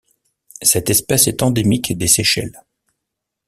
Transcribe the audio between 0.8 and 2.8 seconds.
espèce est endémique des Seychelles.